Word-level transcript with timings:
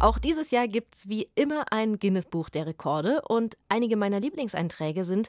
Auch 0.00 0.20
dieses 0.20 0.52
Jahr 0.52 0.68
gibt's 0.68 1.08
wie 1.08 1.28
immer 1.34 1.72
ein 1.72 1.98
Guinness-Buch 1.98 2.50
der 2.50 2.66
Rekorde 2.66 3.20
und 3.22 3.56
einige 3.68 3.96
meiner 3.96 4.20
Lieblingseinträge 4.20 5.02
sind 5.02 5.28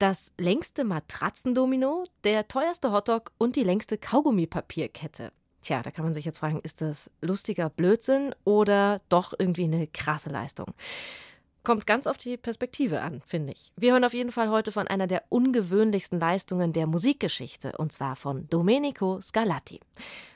das 0.00 0.32
längste 0.36 0.82
Matratzendomino, 0.82 2.04
der 2.24 2.48
teuerste 2.48 2.90
Hotdog 2.90 3.30
und 3.38 3.54
die 3.54 3.62
längste 3.62 3.98
Kaugummipapierkette. 3.98 5.30
Tja, 5.62 5.82
da 5.82 5.92
kann 5.92 6.04
man 6.04 6.14
sich 6.14 6.24
jetzt 6.24 6.40
fragen, 6.40 6.58
ist 6.64 6.80
das 6.80 7.08
lustiger 7.20 7.70
Blödsinn 7.70 8.34
oder 8.42 9.00
doch 9.10 9.32
irgendwie 9.38 9.64
eine 9.64 9.86
krasse 9.86 10.30
Leistung? 10.30 10.74
Kommt 11.62 11.86
ganz 11.86 12.06
auf 12.06 12.16
die 12.16 12.38
Perspektive 12.38 13.02
an, 13.02 13.20
finde 13.26 13.52
ich. 13.52 13.70
Wir 13.76 13.92
hören 13.92 14.04
auf 14.04 14.14
jeden 14.14 14.32
Fall 14.32 14.48
heute 14.48 14.72
von 14.72 14.88
einer 14.88 15.06
der 15.06 15.24
ungewöhnlichsten 15.28 16.18
Leistungen 16.18 16.72
der 16.72 16.86
Musikgeschichte, 16.86 17.72
und 17.76 17.92
zwar 17.92 18.16
von 18.16 18.48
Domenico 18.48 19.20
Scarlatti. 19.20 19.78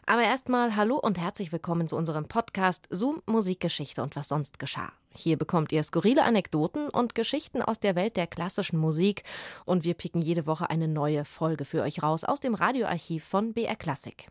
Aber 0.04 0.22
erstmal 0.22 0.76
hallo 0.76 0.96
und 0.96 1.18
herzlich 1.18 1.50
willkommen 1.50 1.88
zu 1.88 1.96
unserem 1.96 2.28
Podcast 2.28 2.86
Zoom 2.90 3.22
Musikgeschichte 3.24 4.02
und 4.02 4.16
was 4.16 4.28
sonst 4.28 4.58
geschah. 4.58 4.92
Hier 5.16 5.38
bekommt 5.38 5.72
ihr 5.72 5.82
skurrile 5.82 6.24
Anekdoten 6.24 6.90
und 6.90 7.14
Geschichten 7.14 7.62
aus 7.62 7.80
der 7.80 7.94
Welt 7.94 8.18
der 8.18 8.26
klassischen 8.26 8.78
Musik 8.78 9.22
und 9.64 9.84
wir 9.84 9.94
picken 9.94 10.20
jede 10.20 10.46
Woche 10.46 10.68
eine 10.68 10.88
neue 10.88 11.24
Folge 11.24 11.64
für 11.64 11.80
euch 11.80 12.02
raus 12.02 12.24
aus 12.24 12.40
dem 12.40 12.54
Radioarchiv 12.54 13.24
von 13.24 13.54
BR 13.54 13.76
Classic. 13.76 14.26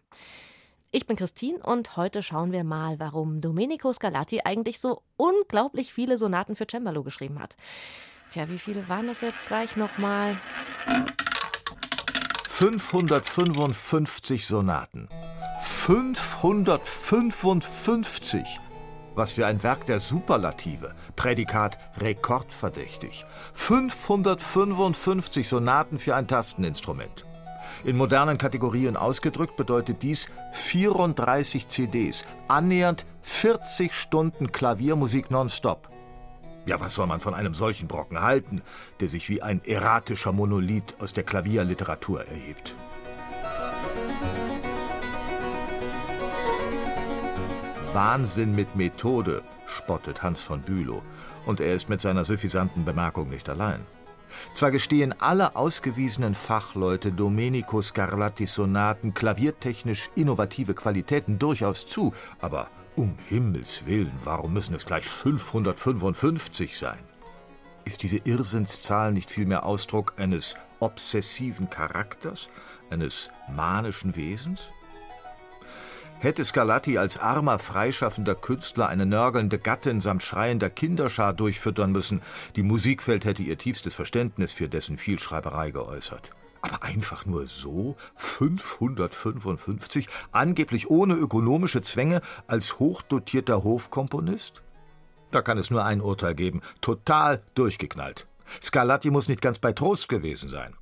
Ich 0.96 1.08
bin 1.08 1.16
Christine 1.16 1.58
und 1.58 1.98
heute 1.98 2.22
schauen 2.22 2.52
wir 2.52 2.64
mal, 2.64 3.00
warum 3.00 3.42
Domenico 3.42 3.92
Scarlatti 3.92 4.42
eigentlich 4.46 4.80
so 4.80 5.02
unglaublich 5.18 5.92
viele 5.92 6.20
Sonaten 6.20 6.56
für 6.56 6.68
Cembalo 6.70 7.02
geschrieben 7.02 7.40
hat. 7.40 7.58
Tja, 8.30 8.48
wie 8.48 8.60
viele 8.60 8.88
waren 8.88 9.08
das 9.08 9.22
jetzt 9.22 9.48
gleich 9.48 9.76
nochmal? 9.76 10.38
555 12.48 14.46
Sonaten. 14.46 15.10
555! 15.64 18.60
Was 19.16 19.34
für 19.34 19.48
ein 19.48 19.64
Werk 19.64 19.88
der 19.88 20.00
Superlative. 20.00 20.94
Prädikat 21.16 21.80
rekordverdächtig. 22.02 23.26
555 23.56 25.50
Sonaten 25.50 25.98
für 25.98 26.16
ein 26.16 26.28
Tasteninstrument. 26.28 27.26
In 27.86 27.98
modernen 27.98 28.38
Kategorien 28.38 28.96
ausgedrückt 28.96 29.58
bedeutet 29.58 30.04
dies 30.04 30.30
34 30.54 31.68
CDs, 31.68 32.26
annähernd 32.48 33.06
40 33.24 33.94
Stunden 33.94 34.54
Klaviermusik 34.54 35.30
nonstop. 35.30 35.90
Ja, 36.66 36.80
was 36.80 36.96
soll 36.96 37.08
man 37.08 37.20
von 37.20 37.34
einem 37.34 37.54
solchen 37.54 37.90
Brocken 37.90 38.22
halten, 38.22 38.62
der 39.02 39.10
sich 39.10 39.28
wie 39.28 39.42
ein 39.42 39.62
erratischer 39.66 40.32
Monolith 40.32 40.96
aus 41.00 41.12
der 41.12 41.24
Klavierliteratur 41.24 42.26
erhebt? 42.26 42.74
Wahnsinn 47.92 48.56
mit 48.56 48.78
Methode, 48.78 49.44
spottet 49.68 50.24
Hans 50.24 50.40
von 50.40 50.62
Bülow. 50.62 51.02
Und 51.46 51.60
er 51.60 51.76
ist 51.76 51.90
mit 51.90 52.00
seiner 52.00 52.24
suffisanten 52.24 52.86
Bemerkung 52.86 53.30
nicht 53.30 53.50
allein. 53.50 53.82
Zwar 54.54 54.72
gestehen 54.72 55.14
alle 55.20 55.56
ausgewiesenen 55.56 56.36
Fachleute 56.36 57.12
Domenico 57.12 57.82
Scarlattis 57.82 58.54
Sonaten 58.54 59.14
klaviertechnisch 59.14 60.10
innovative 60.16 60.74
Qualitäten 60.74 61.40
durchaus 61.40 61.86
zu, 61.86 62.14
aber 62.40 62.68
um 62.96 63.16
Himmels 63.30 63.86
willen, 63.86 64.14
warum 64.24 64.54
müssen 64.54 64.76
es 64.76 64.86
gleich 64.86 65.06
555 65.06 66.78
sein? 66.78 67.00
Ist 67.86 68.04
diese 68.04 68.18
Irrsinnszahl 68.18 69.12
nicht 69.12 69.30
vielmehr 69.32 69.66
Ausdruck 69.66 70.14
eines 70.18 70.56
obsessiven 70.80 71.70
Charakters, 71.70 72.50
eines 72.90 73.30
manischen 73.54 74.16
Wesens? 74.16 74.70
Hätte 76.24 76.46
Scarlatti 76.46 76.98
als 76.98 77.18
armer, 77.18 77.60
freischaffender 77.60 78.34
Künstler 78.34 78.88
eine 78.88 79.06
nörgelnde 79.06 79.60
Gattin 79.60 80.00
samt 80.00 80.24
schreiender 80.24 80.70
Kinderschar 80.70 81.34
durchfüttern 81.34 81.92
müssen, 81.92 82.22
die 82.56 82.64
Musikwelt 82.64 83.26
hätte 83.26 83.44
ihr 83.44 83.58
tiefstes 83.58 83.94
Verständnis 83.94 84.54
für 84.54 84.70
dessen 84.70 84.98
Vielschreiberei 84.98 85.72
geäußert. 85.72 86.32
Aber 86.62 86.82
einfach 86.82 87.26
nur 87.26 87.46
so? 87.48 87.98
555? 88.16 90.08
Angeblich 90.32 90.90
ohne 90.90 91.16
ökonomische 91.16 91.82
Zwänge 91.82 92.22
als 92.48 92.80
hochdotierter 92.80 93.66
Hofkomponist? 93.66 94.62
Da 95.30 95.42
kann 95.42 95.58
es 95.58 95.72
nur 95.72 95.84
ein 95.84 96.00
Urteil 96.00 96.36
geben. 96.36 96.62
Total 96.80 97.44
durchgeknallt. 97.54 98.28
Scarlatti 98.62 99.12
muss 99.12 99.28
nicht 99.28 99.42
ganz 99.42 99.60
bei 99.60 99.74
Trost 99.74 100.08
gewesen 100.08 100.48
sein. 100.48 100.74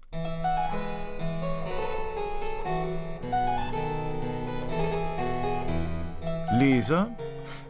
Leser, 6.62 7.10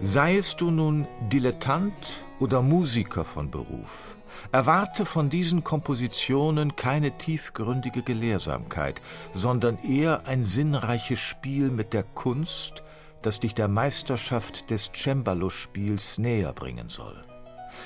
seiest 0.02 0.60
du 0.60 0.70
nun 0.70 1.08
Dilettant 1.32 1.94
oder 2.42 2.62
Musiker 2.62 3.24
von 3.24 3.50
Beruf, 3.50 4.18
erwarte 4.52 5.06
von 5.06 5.30
diesen 5.30 5.64
Kompositionen 5.64 6.76
keine 6.76 7.18
tiefgründige 7.18 8.02
Gelehrsamkeit, 8.02 9.02
sondern 9.34 9.78
eher 9.82 10.28
ein 10.28 10.44
sinnreiches 10.44 11.20
Spiel 11.20 11.70
mit 11.70 11.94
der 11.94 12.04
Kunst, 12.04 12.84
das 13.22 13.40
dich 13.40 13.56
der 13.56 13.70
Meisterschaft 13.70 14.70
des 14.70 14.92
Cembalo-Spiels 14.94 16.18
näher 16.18 16.52
bringen 16.52 16.90
soll. 16.90 17.24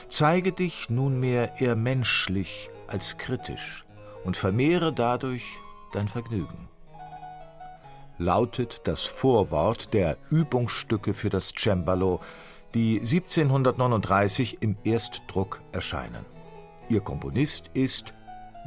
Zeige 0.07 0.53
dich 0.53 0.89
nunmehr 0.89 1.61
eher 1.61 1.75
menschlich 1.75 2.71
als 2.87 3.19
kritisch 3.19 3.85
und 4.23 4.37
vermehre 4.37 4.91
dadurch 4.91 5.43
dein 5.93 6.07
Vergnügen 6.07 6.67
lautet 8.17 8.81
das 8.85 9.05
Vorwort 9.05 9.93
der 9.93 10.17
Übungsstücke 10.29 11.13
für 11.13 11.29
das 11.29 11.53
Cembalo, 11.53 12.19
die 12.73 12.99
1739 12.99 14.57
im 14.61 14.75
Erstdruck 14.83 15.61
erscheinen. 15.71 16.25
Ihr 16.89 17.01
Komponist 17.01 17.69
ist 17.73 18.13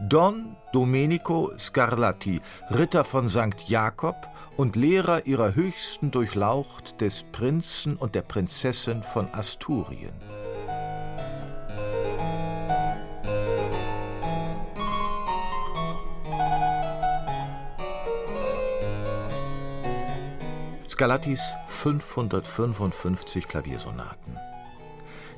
Don 0.09 0.56
Domenico 0.72 1.53
Scarlatti, 1.59 2.41
Ritter 2.70 3.04
von 3.04 3.28
St. 3.28 3.69
Jakob 3.69 4.16
und 4.56 4.76
Lehrer 4.76 5.26
ihrer 5.26 5.54
höchsten 5.54 6.10
Durchlaucht 6.10 7.00
des 7.00 7.25
Prinzen 7.25 7.97
und 7.97 8.15
der 8.15 8.22
Prinzessin 8.22 9.03
von 9.03 9.28
Asturien. 9.32 10.12
Scarlattis 20.98 21.54
555 21.69 23.47
Klaviersonaten. 23.47 24.36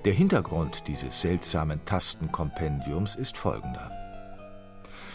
Der 0.07 0.15
Hintergrund 0.15 0.85
dieses 0.87 1.21
seltsamen 1.21 1.85
Tastenkompendiums 1.85 3.15
ist 3.15 3.37
folgender. 3.37 3.91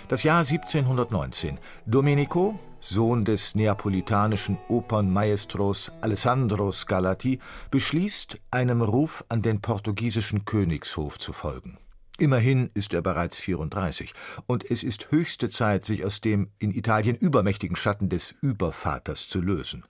Das 0.08 0.22
Jahr 0.22 0.42
1719. 0.42 1.58
Domenico, 1.88 2.60
Sohn 2.80 3.26
des 3.26 3.56
neapolitanischen 3.56 4.60
Opernmaestros 4.68 5.92
Alessandro 6.02 6.72
Scarlatti, 6.72 7.40
beschließt, 7.72 8.40
einem 8.52 8.84
Ruf 8.84 9.26
an 9.30 9.42
den 9.42 9.62
portugiesischen 9.62 10.46
Königshof 10.46 11.18
zu 11.18 11.34
folgen. 11.34 11.80
Immerhin 12.20 12.70
ist 12.76 12.94
er 12.94 13.02
bereits 13.02 13.40
34 13.40 14.14
und 14.46 14.70
es 14.70 14.84
ist 14.84 15.10
höchste 15.10 15.50
Zeit, 15.50 15.86
sich 15.86 16.06
aus 16.06 16.22
dem 16.22 16.52
in 16.60 16.70
Italien 16.70 17.16
übermächtigen 17.16 17.76
Schatten 17.76 18.10
des 18.10 18.36
Übervaters 18.42 19.28
zu 19.28 19.42
lösen. 19.42 19.84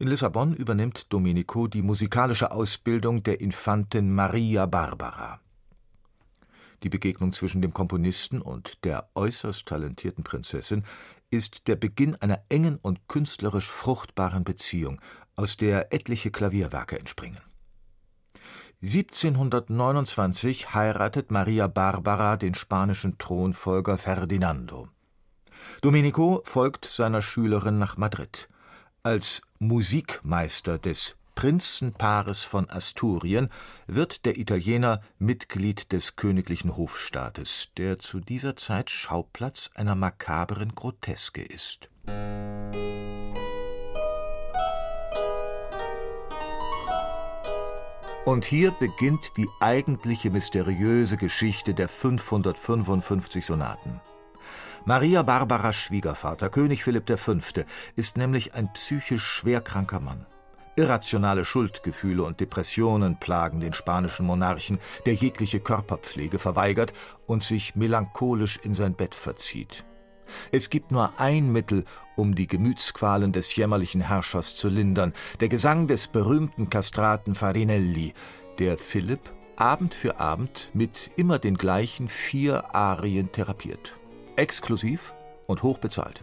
In 0.00 0.06
Lissabon 0.06 0.54
übernimmt 0.54 1.12
Domenico 1.12 1.66
die 1.66 1.82
musikalische 1.82 2.52
Ausbildung 2.52 3.24
der 3.24 3.40
Infantin 3.40 4.14
Maria 4.14 4.66
Barbara. 4.66 5.40
Die 6.84 6.88
Begegnung 6.88 7.32
zwischen 7.32 7.62
dem 7.62 7.72
Komponisten 7.72 8.40
und 8.40 8.84
der 8.84 9.08
äußerst 9.16 9.66
talentierten 9.66 10.22
Prinzessin 10.22 10.84
ist 11.30 11.66
der 11.66 11.74
Beginn 11.74 12.14
einer 12.14 12.40
engen 12.48 12.76
und 12.76 13.08
künstlerisch 13.08 13.68
fruchtbaren 13.68 14.44
Beziehung, 14.44 15.00
aus 15.34 15.56
der 15.56 15.92
etliche 15.92 16.30
Klavierwerke 16.30 16.96
entspringen. 16.96 17.40
1729 18.80 20.74
heiratet 20.74 21.32
Maria 21.32 21.66
Barbara 21.66 22.36
den 22.36 22.54
spanischen 22.54 23.18
Thronfolger 23.18 23.98
Ferdinando. 23.98 24.88
Domenico 25.80 26.42
folgt 26.44 26.84
seiner 26.84 27.20
Schülerin 27.20 27.80
nach 27.80 27.96
Madrid. 27.96 28.48
Als 29.08 29.40
Musikmeister 29.58 30.76
des 30.76 31.16
Prinzenpaares 31.34 32.42
von 32.42 32.68
Asturien 32.68 33.48
wird 33.86 34.26
der 34.26 34.36
Italiener 34.36 35.00
Mitglied 35.18 35.92
des 35.92 36.16
königlichen 36.16 36.76
Hofstaates, 36.76 37.68
der 37.78 37.98
zu 37.98 38.20
dieser 38.20 38.54
Zeit 38.54 38.90
Schauplatz 38.90 39.70
einer 39.74 39.94
makabren 39.94 40.74
Groteske 40.74 41.40
ist. 41.40 41.88
Und 48.26 48.44
hier 48.44 48.72
beginnt 48.72 49.38
die 49.38 49.48
eigentliche 49.60 50.28
mysteriöse 50.28 51.16
Geschichte 51.16 51.72
der 51.72 51.88
555 51.88 53.46
Sonaten. 53.46 54.02
Maria 54.88 55.22
Barbaras 55.22 55.76
Schwiegervater, 55.76 56.48
König 56.48 56.82
Philipp 56.82 57.10
V., 57.18 57.34
ist 57.94 58.16
nämlich 58.16 58.54
ein 58.54 58.72
psychisch 58.72 59.22
schwerkranker 59.22 60.00
Mann. 60.00 60.24
Irrationale 60.76 61.44
Schuldgefühle 61.44 62.22
und 62.22 62.40
Depressionen 62.40 63.20
plagen 63.20 63.60
den 63.60 63.74
spanischen 63.74 64.24
Monarchen, 64.24 64.78
der 65.04 65.12
jegliche 65.12 65.60
Körperpflege 65.60 66.38
verweigert 66.38 66.94
und 67.26 67.42
sich 67.42 67.76
melancholisch 67.76 68.58
in 68.62 68.72
sein 68.72 68.94
Bett 68.94 69.14
verzieht. 69.14 69.84
Es 70.52 70.70
gibt 70.70 70.90
nur 70.90 71.20
ein 71.20 71.52
Mittel, 71.52 71.84
um 72.16 72.34
die 72.34 72.46
Gemütsqualen 72.46 73.32
des 73.32 73.54
jämmerlichen 73.56 74.00
Herrschers 74.00 74.56
zu 74.56 74.70
lindern, 74.70 75.12
der 75.40 75.50
Gesang 75.50 75.86
des 75.86 76.06
berühmten 76.06 76.70
Kastraten 76.70 77.34
Farinelli, 77.34 78.14
der 78.58 78.78
Philipp 78.78 79.34
Abend 79.56 79.94
für 79.94 80.18
Abend 80.18 80.70
mit 80.72 81.10
immer 81.16 81.38
den 81.38 81.58
gleichen 81.58 82.08
vier 82.08 82.74
Arien 82.74 83.32
therapiert. 83.32 83.97
Exklusiv 84.38 85.12
und 85.46 85.64
hochbezahlt. 85.64 86.22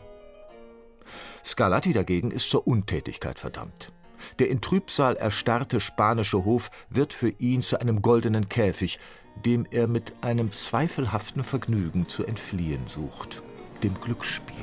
Scarlatti 1.44 1.92
dagegen 1.92 2.32
ist 2.32 2.50
zur 2.50 2.66
Untätigkeit 2.66 3.38
verdammt. 3.38 3.92
Der 4.40 4.50
in 4.50 4.62
Trübsal 4.62 5.18
erstarrte 5.18 5.82
spanische 5.82 6.46
Hof 6.46 6.72
wird 6.90 7.14
für 7.14 7.30
ihn 7.30 7.62
zu 7.62 7.80
einem 7.80 8.02
goldenen 8.02 8.48
Käfig, 8.48 9.00
dem 9.46 9.68
er 9.70 9.88
mit 9.88 10.14
einem 10.22 10.54
zweifelhaften 10.54 11.44
Vergnügen 11.44 12.08
zu 12.08 12.26
entfliehen 12.26 12.88
sucht, 12.88 13.42
dem 13.84 14.00
Glücksspiel. 14.00 14.56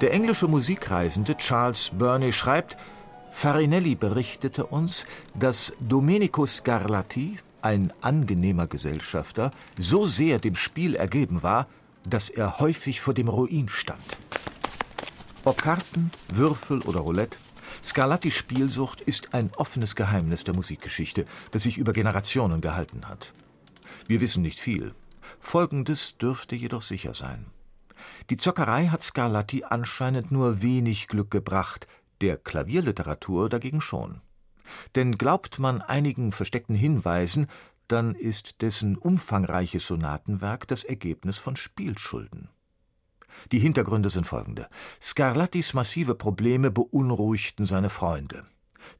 Der 0.00 0.12
englische 0.12 0.46
Musikreisende 0.46 1.36
Charles 1.36 1.90
Burney 1.92 2.32
schreibt, 2.32 2.76
Farinelli 3.36 3.96
berichtete 3.96 4.64
uns, 4.64 5.04
dass 5.34 5.74
Domenico 5.78 6.46
Scarlatti, 6.46 7.38
ein 7.60 7.92
angenehmer 8.00 8.66
Gesellschafter, 8.66 9.50
so 9.76 10.06
sehr 10.06 10.38
dem 10.38 10.54
Spiel 10.54 10.94
ergeben 10.94 11.42
war, 11.42 11.68
dass 12.06 12.30
er 12.30 12.60
häufig 12.60 13.02
vor 13.02 13.12
dem 13.12 13.28
Ruin 13.28 13.68
stand. 13.68 14.00
Ob 15.44 15.60
Karten, 15.60 16.10
Würfel 16.32 16.80
oder 16.80 17.00
Roulette, 17.00 17.36
Scarlattis 17.84 18.32
Spielsucht 18.32 19.02
ist 19.02 19.34
ein 19.34 19.50
offenes 19.58 19.96
Geheimnis 19.96 20.44
der 20.44 20.54
Musikgeschichte, 20.54 21.26
das 21.50 21.64
sich 21.64 21.76
über 21.76 21.92
Generationen 21.92 22.62
gehalten 22.62 23.06
hat. 23.06 23.34
Wir 24.06 24.22
wissen 24.22 24.44
nicht 24.44 24.60
viel. 24.60 24.94
Folgendes 25.40 26.16
dürfte 26.16 26.56
jedoch 26.56 26.80
sicher 26.80 27.12
sein. 27.12 27.44
Die 28.30 28.38
Zockerei 28.38 28.86
hat 28.86 29.02
Scarlatti 29.02 29.62
anscheinend 29.68 30.32
nur 30.32 30.62
wenig 30.62 31.06
Glück 31.06 31.30
gebracht, 31.30 31.86
der 32.20 32.36
Klavierliteratur 32.36 33.48
dagegen 33.48 33.80
schon. 33.80 34.20
Denn 34.94 35.16
glaubt 35.16 35.58
man 35.58 35.80
einigen 35.80 36.32
versteckten 36.32 36.74
Hinweisen, 36.74 37.46
dann 37.88 38.14
ist 38.14 38.62
dessen 38.62 38.96
umfangreiches 38.96 39.86
Sonatenwerk 39.86 40.66
das 40.66 40.84
Ergebnis 40.84 41.38
von 41.38 41.56
Spielschulden. 41.56 42.48
Die 43.52 43.58
Hintergründe 43.58 44.10
sind 44.10 44.26
folgende. 44.26 44.68
Scarlattis 45.00 45.74
massive 45.74 46.14
Probleme 46.14 46.70
beunruhigten 46.70 47.66
seine 47.66 47.90
Freunde. 47.90 48.46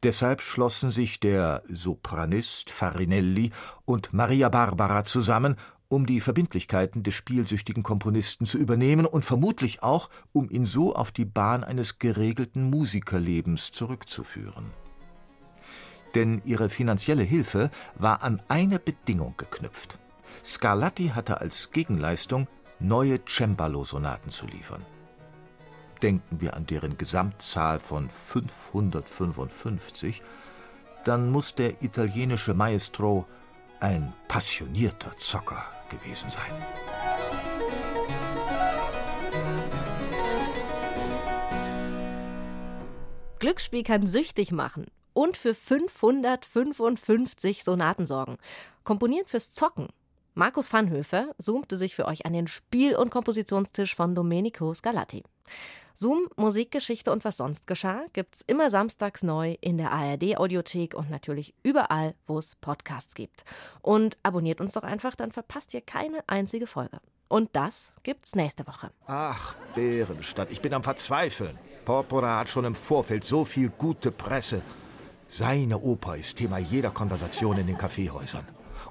Deshalb 0.02 0.42
schlossen 0.42 0.90
sich 0.90 1.20
der 1.20 1.62
Sopranist 1.68 2.70
Farinelli 2.70 3.52
und 3.84 4.12
Maria 4.12 4.48
Barbara 4.48 5.04
zusammen, 5.04 5.56
um 5.88 6.06
die 6.06 6.20
Verbindlichkeiten 6.20 7.02
des 7.02 7.14
spielsüchtigen 7.14 7.82
Komponisten 7.82 8.46
zu 8.46 8.58
übernehmen 8.58 9.06
und 9.06 9.24
vermutlich 9.24 9.82
auch, 9.82 10.10
um 10.32 10.50
ihn 10.50 10.64
so 10.64 10.94
auf 10.94 11.12
die 11.12 11.24
Bahn 11.24 11.64
eines 11.64 11.98
geregelten 11.98 12.70
Musikerlebens 12.70 13.72
zurückzuführen 13.72 14.66
denn 16.16 16.40
ihre 16.46 16.70
finanzielle 16.70 17.22
Hilfe 17.22 17.70
war 17.94 18.22
an 18.22 18.40
eine 18.48 18.78
Bedingung 18.78 19.34
geknüpft. 19.36 19.98
Scarlatti 20.42 21.08
hatte 21.08 21.42
als 21.42 21.70
Gegenleistung 21.70 22.48
neue 22.80 23.20
Cembalo-Sonaten 23.24 24.30
zu 24.30 24.46
liefern. 24.46 24.82
Denken 26.02 26.40
wir 26.40 26.54
an 26.54 26.66
deren 26.66 26.96
Gesamtzahl 26.96 27.80
von 27.80 28.08
555, 28.08 30.22
dann 31.04 31.30
muss 31.30 31.54
der 31.54 31.82
italienische 31.82 32.54
Maestro 32.54 33.26
ein 33.80 34.12
passionierter 34.28 35.16
Zocker 35.16 35.64
gewesen 35.90 36.30
sein. 36.30 36.52
Glücksspiel 43.38 43.82
kann 43.82 44.06
süchtig 44.06 44.50
machen 44.50 44.86
und 45.12 45.36
für 45.36 45.54
555 45.54 47.64
Sonaten 47.64 48.06
sorgen. 48.06 48.38
Komponiert 48.84 49.28
fürs 49.28 49.52
Zocken. 49.52 49.88
Markus 50.34 50.72
Vanhöfer 50.72 51.34
zoomte 51.38 51.76
sich 51.76 51.94
für 51.94 52.06
euch 52.06 52.26
an 52.26 52.32
den 52.32 52.46
Spiel- 52.46 52.96
und 52.96 53.10
Kompositionstisch 53.10 53.94
von 53.94 54.14
Domenico 54.14 54.72
Scarlatti. 54.74 55.22
Zoom, 55.98 56.28
Musikgeschichte 56.36 57.10
und 57.10 57.24
was 57.24 57.38
sonst 57.38 57.66
geschah, 57.66 58.04
gibt's 58.12 58.42
immer 58.46 58.68
samstags 58.68 59.22
neu 59.22 59.56
in 59.62 59.78
der 59.78 59.92
ARD-Audiothek 59.92 60.94
und 60.94 61.08
natürlich 61.08 61.54
überall, 61.62 62.14
wo 62.26 62.38
es 62.38 62.54
Podcasts 62.54 63.14
gibt. 63.14 63.44
Und 63.80 64.18
abonniert 64.22 64.60
uns 64.60 64.74
doch 64.74 64.82
einfach, 64.82 65.16
dann 65.16 65.32
verpasst 65.32 65.72
ihr 65.72 65.80
keine 65.80 66.22
einzige 66.26 66.66
Folge. 66.66 67.00
Und 67.28 67.48
das 67.54 67.94
gibt's 68.02 68.34
nächste 68.34 68.66
Woche. 68.66 68.90
Ach, 69.06 69.54
Bärenstadt, 69.74 70.50
ich 70.50 70.60
bin 70.60 70.74
am 70.74 70.82
Verzweifeln. 70.82 71.58
Porpora 71.86 72.40
hat 72.40 72.50
schon 72.50 72.66
im 72.66 72.74
Vorfeld 72.74 73.24
so 73.24 73.46
viel 73.46 73.70
gute 73.70 74.12
Presse. 74.12 74.60
Seine 75.28 75.78
Oper 75.80 76.18
ist 76.18 76.36
Thema 76.36 76.58
jeder 76.58 76.90
Konversation 76.90 77.56
in 77.56 77.68
den 77.68 77.78
Kaffeehäusern. 77.78 78.46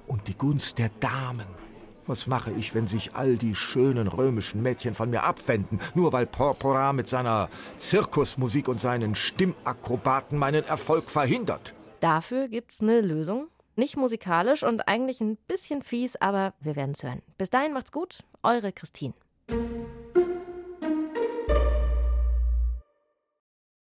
Und 0.07 0.27
die 0.27 0.35
Gunst 0.35 0.79
der 0.79 0.89
Damen. 0.99 1.64
Was 2.07 2.27
mache 2.27 2.51
ich, 2.51 2.75
wenn 2.75 2.85
sich 2.87 3.15
all 3.15 3.35
die 3.35 3.55
schönen 3.55 4.07
römischen 4.07 4.61
Mädchen 4.61 4.93
von 4.93 5.09
mir 5.09 5.23
abwenden, 5.23 5.79
nur 5.95 6.13
weil 6.13 6.27
Porpora 6.27 6.93
mit 6.93 7.07
seiner 7.07 7.49
Zirkusmusik 7.77 8.67
und 8.67 8.79
seinen 8.79 9.15
Stimmakrobaten 9.15 10.37
meinen 10.37 10.63
Erfolg 10.65 11.09
verhindert? 11.09 11.73
Dafür 12.01 12.47
gibt's 12.47 12.81
eine 12.81 13.01
Lösung. 13.01 13.47
Nicht 13.75 13.97
musikalisch 13.97 14.63
und 14.63 14.87
eigentlich 14.87 15.19
ein 15.19 15.37
bisschen 15.47 15.81
fies, 15.81 16.15
aber 16.15 16.53
wir 16.61 16.75
werden's 16.75 17.03
hören. 17.03 17.21
Bis 17.37 17.49
dahin 17.49 17.73
macht's 17.73 17.91
gut, 17.91 18.19
eure 18.43 18.71
Christine. 18.71 19.13